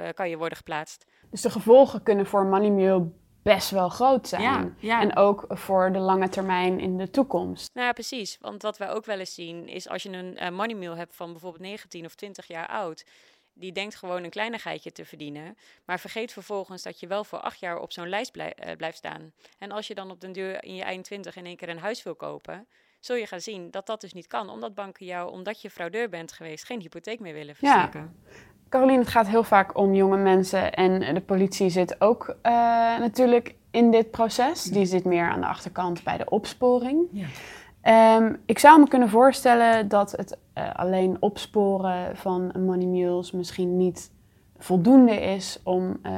uh, 0.00 0.08
kan 0.14 0.28
je 0.28 0.36
worden 0.36 0.56
geplaatst. 0.56 1.06
Dus 1.30 1.40
de 1.40 1.50
gevolgen 1.50 2.02
kunnen 2.02 2.26
voor 2.26 2.44
Moneymail 2.44 3.12
best 3.54 3.70
wel 3.70 3.88
groot 3.88 4.28
zijn. 4.28 4.42
Ja, 4.42 4.70
ja. 4.78 5.00
En 5.00 5.16
ook 5.16 5.44
voor 5.48 5.92
de 5.92 5.98
lange 5.98 6.28
termijn 6.28 6.80
in 6.80 6.96
de 6.96 7.10
toekomst. 7.10 7.70
Nou 7.74 7.86
ja, 7.86 7.92
precies. 7.92 8.38
Want 8.40 8.62
wat 8.62 8.78
wij 8.78 8.90
ook 8.90 9.04
wel 9.04 9.18
eens 9.18 9.34
zien 9.34 9.68
is 9.68 9.88
als 9.88 10.02
je 10.02 10.10
een 10.10 10.36
uh, 10.42 10.48
money 10.48 10.96
hebt 10.96 11.16
van 11.16 11.30
bijvoorbeeld 11.30 11.62
19 11.62 12.04
of 12.04 12.14
20 12.14 12.46
jaar 12.46 12.68
oud. 12.68 13.04
Die 13.52 13.72
denkt 13.72 13.94
gewoon 13.94 14.24
een 14.24 14.30
kleinigheidje 14.30 14.92
te 14.92 15.04
verdienen. 15.04 15.56
Maar 15.84 16.00
vergeet 16.00 16.32
vervolgens 16.32 16.82
dat 16.82 17.00
je 17.00 17.06
wel 17.06 17.24
voor 17.24 17.40
acht 17.40 17.60
jaar 17.60 17.78
op 17.78 17.92
zo'n 17.92 18.08
lijst 18.08 18.32
blij, 18.32 18.56
uh, 18.66 18.76
blijft 18.76 18.96
staan. 18.96 19.32
En 19.58 19.70
als 19.70 19.86
je 19.86 19.94
dan 19.94 20.10
op 20.10 20.20
den 20.20 20.32
deur 20.32 20.64
in 20.64 20.74
je 20.74 20.82
eind 20.82 21.04
20 21.04 21.36
in 21.36 21.46
één 21.46 21.56
keer 21.56 21.68
een 21.68 21.78
huis 21.78 22.02
wil 22.02 22.14
kopen 22.14 22.66
zul 23.00 23.16
je 23.16 23.26
gaan 23.26 23.40
zien 23.40 23.70
dat 23.70 23.86
dat 23.86 24.00
dus 24.00 24.12
niet 24.12 24.26
kan. 24.26 24.50
Omdat 24.50 24.74
banken 24.74 25.06
jou, 25.06 25.30
omdat 25.30 25.60
je 25.60 25.70
fraudeur 25.70 26.08
bent 26.08 26.32
geweest, 26.32 26.64
geen 26.64 26.80
hypotheek 26.80 27.20
meer 27.20 27.34
willen 27.34 27.56
verstrekken. 27.56 28.16
Ja. 28.24 28.54
Caroline, 28.76 29.00
het 29.00 29.08
gaat 29.08 29.28
heel 29.28 29.42
vaak 29.42 29.78
om 29.78 29.94
jonge 29.94 30.16
mensen 30.16 30.72
en 30.72 31.14
de 31.14 31.20
politie 31.20 31.68
zit 31.68 32.00
ook 32.00 32.28
uh, 32.28 32.52
natuurlijk 32.98 33.54
in 33.70 33.90
dit 33.90 34.10
proces. 34.10 34.62
Die 34.62 34.84
zit 34.84 35.04
meer 35.04 35.30
aan 35.30 35.40
de 35.40 35.46
achterkant 35.46 36.02
bij 36.02 36.16
de 36.16 36.28
opsporing. 36.28 37.08
Ja. 37.10 38.16
Um, 38.16 38.42
ik 38.46 38.58
zou 38.58 38.80
me 38.80 38.88
kunnen 38.88 39.08
voorstellen 39.08 39.88
dat 39.88 40.12
het 40.12 40.38
uh, 40.58 40.74
alleen 40.74 41.16
opsporen 41.20 42.16
van 42.16 42.52
money 42.58 42.86
mules 42.86 43.32
misschien 43.32 43.76
niet 43.76 44.12
voldoende 44.58 45.20
is 45.20 45.60
om, 45.64 45.82
uh, 46.02 46.12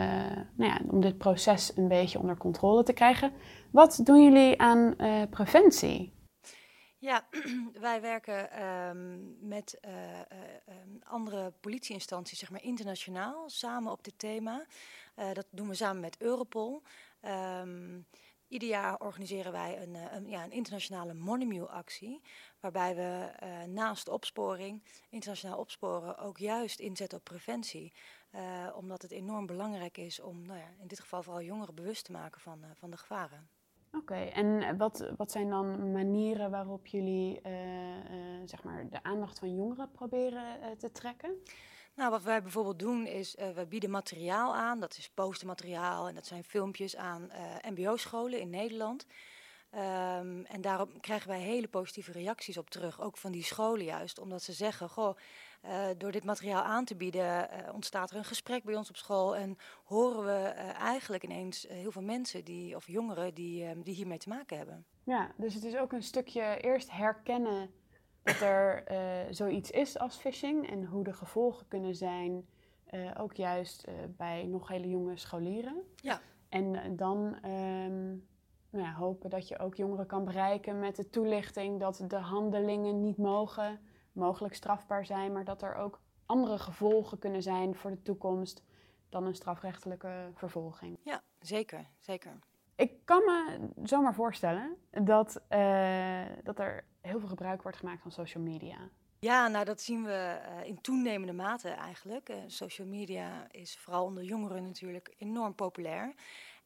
nou 0.55 0.73
ja, 0.73 0.79
om 0.91 1.01
dit 1.01 1.19
proces 1.19 1.73
een 1.77 1.89
beetje 1.89 2.19
onder 2.19 2.37
controle 2.37 2.83
te 2.83 2.93
krijgen. 2.93 3.31
Wat 3.71 4.01
doen 4.05 4.23
jullie 4.23 4.61
aan 4.61 4.95
preventie? 5.31 6.13
Ja, 7.01 7.27
wij 7.81 8.01
werken 8.01 8.51
ehm, 8.51 9.49
met 9.49 9.79
uh, 9.85 9.93
andere 11.03 11.53
politieinstanties, 11.61 12.39
zeg 12.39 12.51
maar 12.51 12.63
internationaal, 12.63 13.49
samen 13.49 13.93
op 13.93 14.05
dit 14.05 14.19
thema. 14.19 14.67
Uh, 15.17 15.33
dat 15.33 15.47
doen 15.51 15.69
we 15.69 15.75
samen 15.75 16.01
met 16.01 16.17
Europol. 16.19 16.83
Um, 17.23 18.07
ieder 18.49 18.69
jaar 18.69 19.01
organiseren 19.01 19.53
wij 19.53 19.83
een, 19.83 20.29
ja, 20.29 20.45
een 20.45 20.51
internationale 20.53 21.15
Moneymew-actie. 21.15 22.23
Waarbij 22.61 22.95
we 22.95 23.31
naast 23.67 24.09
opsporing, 24.09 24.83
internationaal 25.09 25.59
opsporen, 25.59 26.19
ook 26.19 26.39
juist 26.39 26.79
inzetten 26.79 27.19
op 27.19 27.25
preventie. 27.25 27.93
Omdat 28.75 29.03
het 29.03 29.11
enorm 29.11 29.47
belangrijk 29.47 29.97
is 29.97 30.21
om 30.21 30.47
nou 30.47 30.59
ja, 30.59 30.69
in 30.81 30.87
dit 30.87 31.01
geval 31.01 31.23
vooral 31.23 31.43
jongeren 31.43 31.75
bewust 31.75 32.05
te 32.05 32.13
maken 32.13 32.41
van, 32.41 32.65
van 32.75 32.91
de 32.91 32.97
gevaren. 32.97 33.58
Oké, 33.93 34.15
en 34.15 34.77
wat, 34.77 35.13
wat 35.17 35.31
zijn 35.31 35.49
dan 35.49 35.93
manieren 35.93 36.51
waarop 36.51 36.87
jullie 36.87 37.41
zeg 38.45 38.63
maar 38.63 38.89
de 38.91 39.03
aandacht 39.03 39.39
van 39.39 39.55
jongeren 39.55 39.91
proberen 39.91 40.79
te 40.79 40.93
trekken? 40.93 41.43
Nou, 41.95 42.11
wat 42.11 42.23
wij 42.23 42.43
bijvoorbeeld 42.43 42.79
doen 42.79 43.07
is, 43.07 43.35
we 43.55 43.67
bieden 43.69 43.91
materiaal 43.91 44.55
aan. 44.55 44.81
Dat 44.81 44.97
is 44.97 45.11
postermateriaal 45.11 46.09
en 46.09 46.15
dat 46.15 46.27
zijn 46.27 46.45
filmpjes 46.45 46.97
aan 46.97 47.31
mbo-scholen 47.71 48.41
in 48.41 48.51
Nederland. 48.51 49.07
Um, 49.75 50.45
en 50.45 50.61
daarop 50.61 51.01
krijgen 51.01 51.29
wij 51.29 51.41
hele 51.41 51.69
positieve 51.69 52.13
reacties 52.13 52.59
op 52.59 52.71
terug, 52.71 53.01
ook 53.01 53.17
van 53.17 53.33
die 53.33 53.43
scholen 53.43 53.85
juist. 53.85 54.19
Omdat 54.19 54.43
ze 54.43 54.53
zeggen, 54.53 54.89
goh, 54.89 55.17
uh, 55.65 55.87
door 55.99 56.13
dit 56.13 56.25
materiaal 56.25 56.63
aan 56.63 56.85
te 56.85 56.97
bieden 56.97 57.49
ontstaat 57.75 58.11
er 58.11 58.17
een 58.17 58.25
gesprek 58.25 58.65
bij 58.65 58.77
ons 58.77 58.89
op 58.89 58.97
school. 58.97 59.37
En 59.37 59.59
horen 59.85 60.25
we 60.25 60.49
eigenlijk 60.79 61.25
ineens 61.25 61.67
heel 61.69 61.93
veel 61.93 62.03
mensen 62.03 62.45
die, 62.45 62.77
of 62.77 62.87
jongeren 62.87 63.35
die, 63.35 63.83
die 63.83 63.95
hiermee 63.95 64.19
te 64.19 64.29
maken 64.29 64.57
hebben. 64.57 64.87
Ja, 65.05 65.33
dus 65.37 65.55
het 65.55 65.65
is 65.65 65.77
ook 65.77 65.93
een 65.93 66.03
stukje 66.03 66.57
eerst 66.61 66.91
herkennen 66.91 67.71
dat 68.23 68.41
er 68.41 68.85
zoiets 69.31 69.71
is 69.71 69.99
als 69.99 70.17
phishing 70.17 70.71
en 70.71 70.85
hoe 70.85 71.05
de 71.05 71.13
gevolgen 71.13 71.69
kunnen 71.69 71.95
zijn, 71.95 72.49
ook 73.17 73.35
juist 73.35 73.85
bij 74.17 74.47
nog 74.47 74.69
hele 74.69 74.89
jonge 74.89 75.17
scholieren. 75.17 75.83
Ja. 75.97 76.21
En 76.49 76.97
dan 76.97 77.47
um, 77.51 78.27
nou 78.71 78.85
ja, 78.85 78.93
hopen 78.93 79.31
dat 79.31 79.49
je 79.49 79.59
ook 79.59 79.75
jongeren 79.75 80.07
kan 80.07 80.25
bereiken 80.25 80.79
met 80.79 80.97
de 80.97 81.11
toelichting 81.11 81.81
dat 81.81 82.05
de 82.09 82.17
handelingen 82.17 83.01
niet 83.01 83.17
mogen, 83.17 83.81
mogelijk 84.13 84.55
strafbaar 84.55 85.07
zijn, 85.07 85.33
maar 85.33 85.45
dat 85.45 85.63
er 85.63 85.75
ook 85.75 86.01
andere 86.27 86.59
gevolgen 86.59 87.19
kunnen 87.19 87.43
zijn 87.43 87.75
voor 87.75 87.91
de 87.91 88.03
toekomst 88.03 88.63
dan 89.09 89.27
een 89.27 89.35
strafrechtelijke 89.35 90.31
vervolging. 90.35 90.99
Ja, 91.03 91.23
zeker, 91.41 91.89
zeker. 91.99 92.39
Ik 92.77 92.93
kan 93.05 93.19
me 93.25 93.69
zomaar 93.83 94.15
voorstellen 94.15 94.77
dat, 94.91 95.43
uh, 95.51 96.23
dat 96.43 96.59
er 96.59 96.85
heel 97.01 97.19
veel 97.19 97.29
gebruik 97.29 97.63
wordt 97.63 97.79
gemaakt 97.79 98.03
van 98.03 98.11
social 98.11 98.43
media. 98.43 98.77
Ja, 99.21 99.49
nou 99.49 99.65
dat 99.65 99.81
zien 99.81 100.05
we 100.05 100.41
uh, 100.61 100.69
in 100.69 100.81
toenemende 100.81 101.33
mate 101.33 101.69
eigenlijk. 101.69 102.29
Uh, 102.29 102.37
social 102.47 102.87
media 102.87 103.47
is 103.51 103.79
vooral 103.79 104.05
onder 104.05 104.25
jongeren 104.25 104.63
natuurlijk 104.63 105.15
enorm 105.19 105.55
populair. 105.55 106.15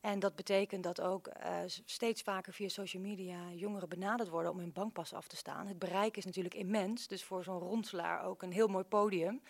En 0.02 0.18
dat 0.18 0.34
betekent 0.34 0.82
dat 0.82 1.00
ook 1.00 1.30
steeds 1.84 2.22
vaker 2.22 2.52
via 2.52 2.68
social 2.68 3.02
media 3.02 3.38
jongeren 3.54 3.88
benaderd 3.88 4.28
worden 4.28 4.50
om 4.52 4.58
hun 4.58 4.72
bankpas 4.72 5.14
af 5.14 5.26
te 5.26 5.36
staan. 5.36 5.66
Het 5.66 5.78
bereik 5.78 6.16
is 6.16 6.24
natuurlijk 6.24 6.54
immens, 6.54 7.06
dus 7.06 7.24
voor 7.24 7.44
zo'n 7.44 7.58
ronselaar 7.58 8.24
ook 8.24 8.42
een 8.42 8.52
heel 8.52 8.68
mooi 8.68 8.84
podium. 8.84 9.42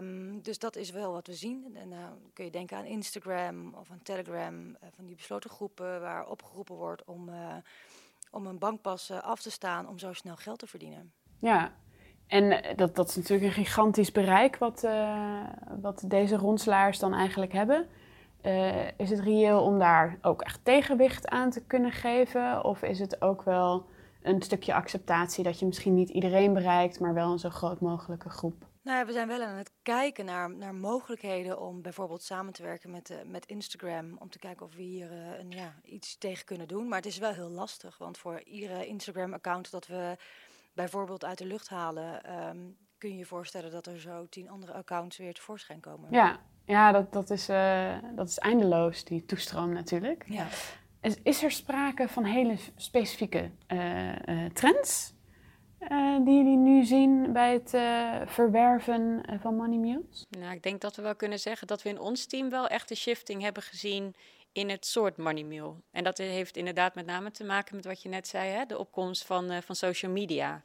Um, 0.00 0.42
dus 0.42 0.58
dat 0.58 0.76
is 0.76 0.90
wel 0.90 1.12
wat 1.12 1.26
we 1.26 1.34
zien. 1.34 1.76
En 1.76 1.90
dan 1.90 1.98
uh, 1.98 2.04
kun 2.32 2.44
je 2.44 2.50
denken 2.50 2.76
aan 2.76 2.84
Instagram 2.84 3.74
of 3.74 3.90
aan 3.90 4.02
Telegram, 4.02 4.68
uh, 4.68 4.74
van 4.90 5.06
die 5.06 5.16
besloten 5.16 5.50
groepen 5.50 6.00
waar 6.00 6.28
opgeroepen 6.28 6.74
wordt 6.74 7.04
om, 7.04 7.30
om 8.30 8.46
een 8.46 8.58
bankpas 8.58 9.10
af 9.10 9.42
te 9.42 9.50
staan 9.50 9.88
om 9.88 9.98
zo 9.98 10.12
snel 10.12 10.36
geld 10.36 10.58
te 10.58 10.66
verdienen. 10.66 11.12
Ja, 11.38 11.72
en 12.26 12.76
dat, 12.76 12.96
dat 12.96 13.08
is 13.08 13.16
natuurlijk 13.16 13.46
een 13.46 13.64
gigantisch 13.64 14.12
bereik 14.12 14.56
wat, 14.56 14.86
wat 15.80 16.04
deze 16.06 16.36
ronselaars 16.36 16.98
dan 16.98 17.14
eigenlijk 17.14 17.52
hebben. 17.52 17.88
Is 18.96 19.10
het 19.10 19.20
reëel 19.20 19.62
om 19.62 19.78
daar 19.78 20.18
ook 20.22 20.42
echt 20.42 20.64
tegenwicht 20.64 21.28
aan 21.28 21.50
te 21.50 21.64
kunnen 21.64 21.92
geven? 21.92 22.64
Of 22.64 22.82
is 22.82 22.98
het 22.98 23.22
ook 23.22 23.42
wel 23.42 23.86
een 24.22 24.42
stukje 24.42 24.74
acceptatie 24.74 25.44
dat 25.44 25.58
je 25.58 25.66
misschien 25.66 25.94
niet 25.94 26.08
iedereen 26.08 26.52
bereikt, 26.52 27.00
maar 27.00 27.14
wel 27.14 27.32
een 27.32 27.38
zo 27.38 27.50
groot 27.50 27.80
mogelijke 27.80 28.28
groep? 28.28 28.66
Nou 28.82 28.98
ja, 28.98 29.06
we 29.06 29.12
zijn 29.12 29.28
wel 29.28 29.42
aan 29.42 29.56
het 29.56 29.72
kijken 29.82 30.24
naar, 30.24 30.50
naar 30.50 30.74
mogelijkheden 30.74 31.60
om 31.60 31.82
bijvoorbeeld 31.82 32.22
samen 32.22 32.52
te 32.52 32.62
werken 32.62 32.90
met, 32.90 33.10
uh, 33.10 33.16
met 33.24 33.46
Instagram. 33.46 34.16
Om 34.18 34.30
te 34.30 34.38
kijken 34.38 34.66
of 34.66 34.74
we 34.74 34.82
hier 34.82 35.12
uh, 35.12 35.38
een, 35.38 35.50
ja, 35.50 35.74
iets 35.82 36.18
tegen 36.18 36.44
kunnen 36.44 36.68
doen. 36.68 36.88
Maar 36.88 36.98
het 36.98 37.06
is 37.06 37.18
wel 37.18 37.32
heel 37.32 37.48
lastig, 37.48 37.98
want 37.98 38.18
voor 38.18 38.42
iedere 38.42 38.86
Instagram-account 38.86 39.70
dat 39.70 39.86
we 39.86 40.16
bijvoorbeeld 40.72 41.24
uit 41.24 41.38
de 41.38 41.46
lucht 41.46 41.68
halen, 41.68 42.38
um, 42.48 42.76
kun 42.98 43.10
je 43.10 43.16
je 43.16 43.26
voorstellen 43.26 43.70
dat 43.70 43.86
er 43.86 44.00
zo 44.00 44.26
tien 44.28 44.50
andere 44.50 44.72
accounts 44.72 45.16
weer 45.16 45.34
tevoorschijn 45.34 45.80
komen. 45.80 46.10
Ja, 46.10 46.40
ja 46.68 46.92
dat, 46.92 47.12
dat, 47.12 47.30
is, 47.30 47.48
uh, 47.48 47.94
dat 48.14 48.28
is 48.28 48.38
eindeloos, 48.38 49.04
die 49.04 49.24
toestroom 49.24 49.72
natuurlijk. 49.72 50.24
Ja. 50.26 50.46
Is, 51.00 51.16
is 51.22 51.42
er 51.42 51.50
sprake 51.50 52.08
van 52.08 52.24
hele 52.24 52.56
specifieke 52.76 53.50
trends? 54.52 55.16
Uh, 55.80 56.16
die 56.24 56.36
jullie 56.36 56.56
nu 56.56 56.84
zien 56.84 57.32
bij 57.32 57.52
het 57.52 57.70
verwerven 58.30 59.22
van 59.40 59.56
Money 59.56 59.78
Mules? 59.78 60.26
Nou, 60.38 60.52
ik 60.52 60.62
denk 60.62 60.80
dat 60.80 60.96
we 60.96 61.02
wel 61.02 61.16
kunnen 61.16 61.38
zeggen 61.38 61.66
dat 61.66 61.82
we 61.82 61.88
in 61.88 62.00
ons 62.00 62.26
team 62.26 62.50
wel 62.50 62.68
echt 62.68 62.90
een 62.90 62.96
shifting 62.96 63.42
hebben 63.42 63.62
gezien 63.62 64.14
in 64.52 64.70
het 64.70 64.86
soort 64.86 65.16
Money 65.16 65.42
Mule. 65.42 65.74
En 65.90 66.04
dat 66.04 66.18
heeft 66.18 66.56
inderdaad 66.56 66.94
met 66.94 67.06
name 67.06 67.30
te 67.30 67.44
maken 67.44 67.76
met 67.76 67.84
wat 67.84 68.02
je 68.02 68.08
net 68.08 68.28
zei, 68.28 68.50
hè, 68.50 68.64
de 68.64 68.78
opkomst 68.78 69.24
van, 69.24 69.62
van 69.62 69.74
social 69.74 70.12
media. 70.12 70.62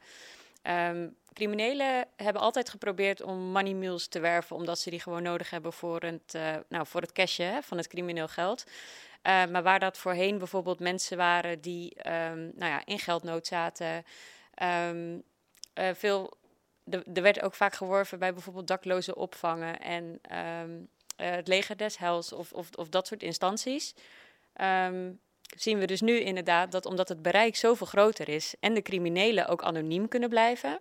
Um, 0.90 1.16
criminelen 1.34 2.08
hebben 2.16 2.42
altijd 2.42 2.70
geprobeerd 2.70 3.22
om 3.22 3.40
money 3.40 3.74
mules 3.74 4.08
te 4.08 4.20
werven, 4.20 4.56
omdat 4.56 4.80
ze 4.80 4.90
die 4.90 5.00
gewoon 5.00 5.24
nodig 5.24 5.50
hebben 5.50 5.74
voor 5.74 6.02
het, 6.02 6.38
nou, 6.70 6.88
voor 6.88 7.02
het 7.02 7.12
cashen 7.12 7.54
hè, 7.54 7.62
van 7.62 7.78
het 7.78 7.88
crimineel 7.88 8.28
geld. 8.28 8.64
maar 9.24 9.64
waar 9.64 9.80
dat 9.80 9.98
voorheen 9.98 10.38
bijvoorbeeld 10.38 10.80
mensen 10.80 11.18
waren 11.18 11.62
die 11.62 11.96
um, 11.98 12.52
nou 12.56 12.72
ja, 12.72 12.82
in 12.86 13.00
geldnood 13.00 13.48
zaten, 13.48 14.06
Um, 14.62 15.24
uh, 15.80 15.90
veel, 15.94 16.34
er 17.14 17.22
werd 17.22 17.42
ook 17.42 17.54
vaak 17.54 17.74
geworven 17.74 18.20
bij 18.20 18.34
bijvoorbeeld 18.34 18.68
daklozen 18.68 19.16
opvangen 19.16 19.80
en 19.80 20.20
uh, 20.32 20.38
het 21.16 21.48
leger 21.48 21.78
des 21.78 21.98
hels 21.98 22.34
of, 22.34 22.52
of, 22.52 22.70
of 22.76 22.90
dat 22.90 23.08
soort 23.08 23.24
instanties. 23.24 23.96
Zien 25.58 25.80
we 25.80 25.86
dus 25.86 26.02
nu 26.02 26.20
inderdaad 26.20 26.72
dat 26.72 26.86
omdat 26.86 27.10
het 27.10 27.22
bereik 27.22 27.56
zoveel 27.56 27.88
groter 27.88 28.30
is 28.30 28.56
en 28.60 28.74
de 28.74 28.82
criminelen 28.82 29.48
ook 29.48 29.64
anoniem 29.64 30.08
kunnen 30.08 30.30
blijven, 30.30 30.80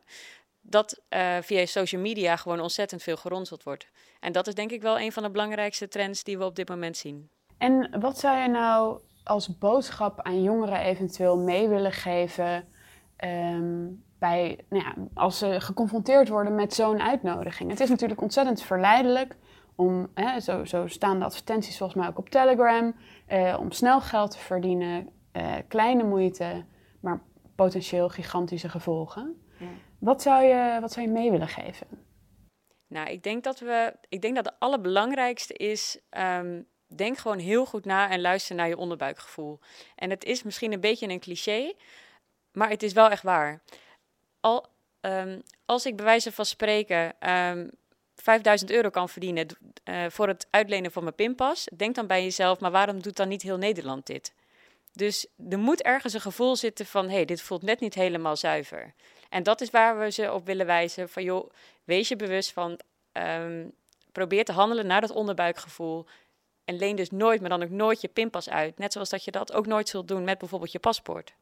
dat 0.62 1.00
uh, 1.11 1.37
via 1.40 1.66
social 1.66 2.00
media 2.00 2.37
gewoon 2.37 2.61
ontzettend 2.61 3.02
veel 3.02 3.16
geronseld 3.16 3.62
wordt. 3.62 3.87
En 4.21 4.33
dat 4.33 4.47
is 4.47 4.54
denk 4.54 4.71
ik 4.71 4.83
wel 4.83 5.00
een 5.00 5.12
van 5.12 5.23
de 5.23 5.31
belangrijkste 5.31 5.88
trends 5.88 6.25
die 6.25 6.38
we 6.38 6.45
op 6.45 6.57
dit 6.57 6.69
moment 6.69 6.97
zien. 6.97 7.31
En 7.59 8.00
wat 8.00 8.19
zou 8.19 8.38
je 8.38 8.49
nou 8.49 9.00
als 9.25 9.59
boodschap 9.59 10.21
aan 10.21 10.42
jongeren 10.42 10.81
eventueel 10.81 11.38
mee 11.38 11.69
willen 11.69 11.92
geven 11.92 12.66
Um, 13.25 14.04
bij, 14.19 14.59
nou 14.69 14.85
ja, 14.85 14.95
als 15.14 15.38
ze 15.38 15.61
geconfronteerd 15.61 16.28
worden 16.28 16.54
met 16.54 16.75
zo'n 16.75 17.00
uitnodiging. 17.00 17.71
Het 17.71 17.81
is 17.81 17.88
natuurlijk 17.88 18.21
ontzettend 18.21 18.62
verleidelijk 18.62 19.37
om, 19.75 20.09
hè, 20.14 20.40
zo, 20.40 20.64
zo 20.64 20.87
staan 20.87 21.19
de 21.19 21.25
advertenties 21.25 21.78
volgens 21.78 21.99
mij 21.99 22.09
ook 22.09 22.19
op 22.19 22.28
Telegram, 22.28 22.95
eh, 23.26 23.57
om 23.61 23.73
snel 23.73 24.00
geld 24.00 24.31
te 24.31 24.38
verdienen, 24.38 25.09
eh, 25.33 25.54
kleine 25.69 26.04
moeite, 26.04 26.64
maar 27.00 27.21
potentieel 27.54 28.09
gigantische 28.09 28.69
gevolgen. 28.69 29.42
Wat, 30.03 30.23
zou 30.23 30.45
je, 30.45 30.79
wat 30.81 30.93
zou 30.93 31.07
je 31.07 31.13
mee 31.13 31.31
willen 31.31 31.49
geven? 31.49 31.87
Nou, 32.87 33.09
ik 33.09 33.23
denk 33.23 33.45
dat 33.45 33.59
we, 33.59 33.95
ik 34.09 34.21
denk 34.21 34.35
dat 34.35 34.45
het 34.45 34.55
allerbelangrijkste 34.59 35.55
is. 35.55 35.99
Um, 36.11 36.67
denk 36.87 37.19
gewoon 37.19 37.39
heel 37.39 37.67
goed 37.67 37.85
na 37.85 38.11
en 38.11 38.21
luister 38.21 38.57
naar 38.57 38.69
je 38.69 38.77
onderbuikgevoel. 38.77 39.59
En 39.95 40.11
het 40.11 40.25
is 40.25 40.43
misschien 40.43 40.73
een 40.73 40.81
beetje 40.81 41.09
een 41.09 41.21
cliché, 41.21 41.73
maar 42.53 42.69
het 42.69 42.83
is 42.83 42.93
wel 42.93 43.11
echt 43.11 43.23
waar. 43.23 43.63
Al, 44.41 44.67
um, 45.01 45.43
als 45.67 45.87
ik 45.87 45.97
bij 45.97 46.05
wijze 46.05 46.33
van 46.33 46.45
spreken 46.45 47.05
um, 47.05 47.13
ehm, 47.19 47.69
5000 48.15 48.71
euro 48.71 48.91
kan 48.91 49.09
verdienen 49.09 49.47
uh, 49.85 50.05
voor 50.09 50.29
het 50.29 50.47
uitlenen 50.51 50.93
van 50.93 51.03
mijn 51.03 51.15
pinpas, 51.15 51.69
denk 51.77 51.95
dan 51.95 52.07
bij 52.07 52.23
jezelf, 52.23 52.61
maar 52.61 52.71
waarom 52.71 53.03
doet 53.03 53.17
dan 53.17 53.29
niet 53.29 53.43
heel 53.43 53.57
Nederland 53.57 54.07
dit? 54.07 54.35
Dus 54.93 55.27
er 55.49 55.59
moet 55.59 55.83
ergens 55.83 56.13
een 56.13 56.21
gevoel 56.21 56.57
zitten 56.57 56.87
van, 56.87 57.09
hé, 57.09 57.15
hey, 57.15 57.25
dit 57.25 57.43
voelt 57.43 57.63
net 57.63 57.81
niet 57.81 57.95
helemaal 57.95 58.37
zuiver. 58.37 58.95
En 59.33 59.43
dat 59.43 59.61
is 59.61 59.71
waar 59.71 59.99
we 59.99 60.11
ze 60.11 60.33
op 60.33 60.47
willen 60.47 60.67
wijzen, 60.67 61.09
van 61.09 61.23
joh, 61.23 61.51
wees 61.85 62.09
je 62.09 62.17
bewust 62.17 62.53
van, 62.53 62.79
um, 63.12 63.73
probeer 64.12 64.45
te 64.45 64.53
handelen 64.53 64.87
naar 64.87 65.01
dat 65.01 65.11
onderbuikgevoel. 65.11 66.07
En 66.65 66.77
leen 66.77 66.97
dus 66.97 67.11
nooit, 67.11 67.41
maar 67.41 67.51
dan 67.51 67.62
ook 67.62 67.71
nooit 67.71 68.01
je 68.01 68.09
pinpas 68.09 68.49
uit. 68.49 68.79
Net 68.79 68.93
zoals 68.93 69.09
dat 69.09 69.25
je 69.25 69.31
dat 69.31 69.53
ook 69.53 69.67
nooit 69.67 69.89
zult 69.89 70.09
doen 70.09 70.25
met 70.25 70.39
bijvoorbeeld 70.39 70.73
je 70.73 70.79
paspoort. 70.79 71.35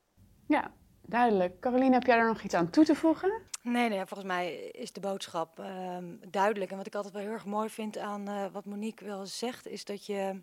Ja, 0.47 0.71
Duidelijk. 1.11 1.61
Caroline, 1.61 1.93
heb 1.93 2.07
jij 2.07 2.19
er 2.19 2.27
nog 2.27 2.43
iets 2.43 2.55
aan 2.55 2.71
toe 2.71 2.85
te 2.85 2.95
voegen? 2.95 3.33
Nee, 3.63 3.89
nee 3.89 3.99
volgens 3.99 4.29
mij 4.29 4.55
is 4.55 4.93
de 4.93 5.01
boodschap 5.01 5.59
uh, 5.59 5.97
duidelijk. 6.29 6.71
En 6.71 6.77
wat 6.77 6.87
ik 6.87 6.95
altijd 6.95 7.15
wel 7.15 7.23
heel 7.23 7.33
erg 7.33 7.45
mooi 7.45 7.69
vind 7.69 7.99
aan 7.99 8.29
uh, 8.29 8.47
wat 8.53 8.65
Monique 8.65 9.05
wel 9.05 9.27
zegt, 9.27 9.67
is 9.67 9.85
dat 9.85 10.07
je, 10.07 10.43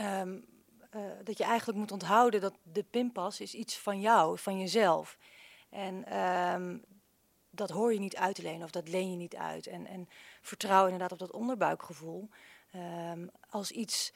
um, 0.00 0.44
uh, 0.94 1.00
dat 1.24 1.38
je 1.38 1.44
eigenlijk 1.44 1.78
moet 1.78 1.92
onthouden 1.92 2.40
dat 2.40 2.54
de 2.62 2.84
pinpas 2.90 3.40
is 3.40 3.54
iets 3.54 3.78
van 3.78 4.00
jou, 4.00 4.38
van 4.38 4.58
jezelf. 4.58 5.18
En 5.68 6.04
ehm, 6.04 6.78
dat 7.50 7.70
hoor 7.70 7.92
je 7.92 7.98
niet 7.98 8.16
uit 8.16 8.34
te 8.34 8.42
lenen 8.42 8.62
of 8.62 8.70
dat 8.70 8.88
leen 8.88 9.10
je 9.10 9.16
niet 9.16 9.36
uit. 9.36 9.66
En, 9.66 9.86
en 9.86 10.08
vertrouw 10.40 10.84
inderdaad 10.84 11.12
op 11.12 11.18
dat 11.18 11.32
onderbuikgevoel. 11.32 12.28
Ehm, 12.70 13.26
als 13.50 13.70
iets 13.70 14.12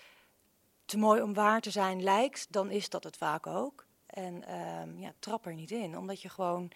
te 0.85 0.99
mooi 0.99 1.23
om 1.23 1.35
waar 1.35 1.61
te 1.61 1.71
zijn 1.71 2.03
lijkt, 2.03 2.53
dan 2.53 2.71
is 2.71 2.89
dat 2.89 3.05
het 3.05 3.17
vaak 3.17 3.47
ook. 3.47 3.87
En 4.07 4.61
um, 4.61 4.99
ja, 4.99 5.13
trap 5.19 5.47
er 5.47 5.55
niet 5.55 5.71
in, 5.71 5.99
omdat 5.99 6.23
je 6.23 6.29
gewoon 6.29 6.73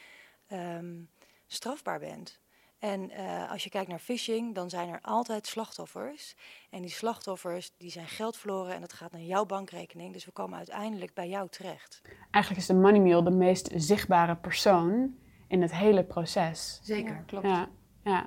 strafbaar 1.46 1.98
bent. 1.98 2.40
En 2.78 3.10
uh, 3.10 3.50
als 3.50 3.64
je 3.64 3.70
kijkt 3.70 3.88
naar 3.88 3.98
phishing, 3.98 4.54
dan 4.54 4.70
zijn 4.70 4.88
er 4.88 4.98
altijd 5.02 5.46
slachtoffers. 5.46 6.34
En 6.70 6.82
die 6.82 6.90
slachtoffers 6.90 7.72
die 7.76 7.90
zijn 7.90 8.06
geld 8.06 8.36
verloren 8.36 8.74
en 8.74 8.80
dat 8.80 8.92
gaat 8.92 9.12
naar 9.12 9.20
jouw 9.20 9.46
bankrekening. 9.46 10.12
Dus 10.12 10.24
we 10.24 10.30
komen 10.30 10.56
uiteindelijk 10.56 11.14
bij 11.14 11.28
jou 11.28 11.48
terecht. 11.48 12.02
Eigenlijk 12.30 12.62
is 12.62 12.68
de 12.68 12.74
money 12.74 13.00
meal 13.00 13.22
de 13.22 13.30
meest 13.30 13.70
zichtbare 13.74 14.36
persoon 14.36 15.14
in 15.48 15.62
het 15.62 15.72
hele 15.72 16.04
proces. 16.04 16.80
Zeker, 16.82 17.22
klopt. 17.26 17.46
Ja, 17.46 17.68
ja. 18.04 18.26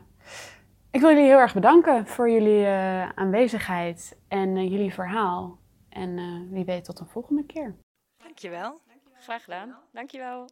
Ik 0.91 0.99
wil 0.99 1.09
jullie 1.09 1.25
heel 1.25 1.37
erg 1.37 1.53
bedanken 1.53 2.07
voor 2.07 2.29
jullie 2.29 2.61
uh, 2.61 3.09
aanwezigheid 3.09 4.17
en 4.27 4.55
uh, 4.55 4.71
jullie 4.71 4.93
verhaal. 4.93 5.57
En 5.89 6.49
wie 6.51 6.65
weet 6.65 6.85
tot 6.85 6.99
een 6.99 7.07
volgende 7.07 7.45
keer. 7.45 7.75
Dankjewel. 8.23 8.81
Graag 9.13 9.43
gedaan. 9.43 9.77
Dankjewel. 9.91 10.49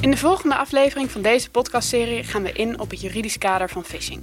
In 0.00 0.10
de 0.10 0.16
volgende 0.16 0.56
aflevering 0.56 1.10
van 1.10 1.22
deze 1.22 1.50
podcastserie 1.50 2.24
gaan 2.24 2.42
we 2.42 2.52
in 2.52 2.80
op 2.80 2.90
het 2.90 3.00
juridisch 3.00 3.38
kader 3.38 3.68
van 3.68 3.84
phishing. 3.84 4.22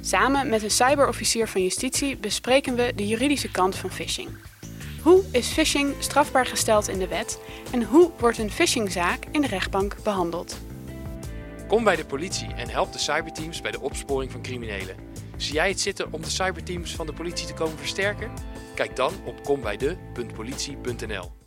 Samen 0.00 0.48
met 0.48 0.62
een 0.62 0.70
cyberofficier 0.70 1.48
van 1.48 1.62
justitie 1.62 2.16
bespreken 2.16 2.74
we 2.74 2.92
de 2.96 3.06
juridische 3.06 3.50
kant 3.50 3.76
van 3.76 3.90
phishing. 3.90 4.28
Hoe 5.02 5.24
is 5.32 5.48
phishing 5.48 5.94
strafbaar 5.98 6.46
gesteld 6.46 6.88
in 6.88 6.98
de 6.98 7.08
wet 7.08 7.40
en 7.72 7.82
hoe 7.82 8.10
wordt 8.18 8.38
een 8.38 8.50
phishingzaak 8.50 9.18
in 9.30 9.40
de 9.40 9.46
rechtbank 9.46 9.96
behandeld? 10.02 10.58
Kom 11.68 11.84
bij 11.84 11.96
de 11.96 12.04
politie 12.04 12.54
en 12.54 12.68
help 12.68 12.92
de 12.92 12.98
cyberteams 12.98 13.60
bij 13.60 13.70
de 13.70 13.80
opsporing 13.80 14.32
van 14.32 14.42
criminelen. 14.42 14.96
Zie 15.36 15.54
jij 15.54 15.68
het 15.68 15.80
zitten 15.80 16.12
om 16.12 16.22
de 16.22 16.30
cyberteams 16.30 16.94
van 16.94 17.06
de 17.06 17.12
politie 17.12 17.46
te 17.46 17.54
komen 17.54 17.78
versterken? 17.78 18.30
Kijk 18.74 18.96
dan 18.96 19.12
op 19.24 19.44
kombijde.politie.nl. 19.44 21.39